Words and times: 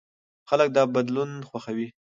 خلک 0.49 0.69
دا 0.75 0.83
بدلون 0.95 1.31
خوښوي. 1.49 1.87